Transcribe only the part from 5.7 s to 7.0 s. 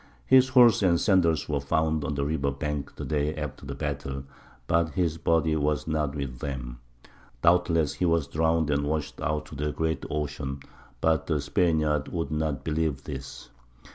not with them.